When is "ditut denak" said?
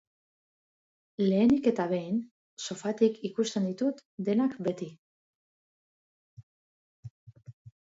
3.73-4.57